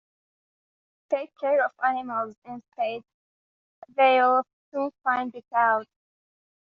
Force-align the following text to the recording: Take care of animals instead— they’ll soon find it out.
Take 1.11 1.31
care 1.39 1.63
of 1.63 1.73
animals 1.85 2.33
instead— 2.45 3.03
they’ll 3.95 4.43
soon 4.73 4.89
find 5.03 5.35
it 5.35 5.45
out. 5.55 5.85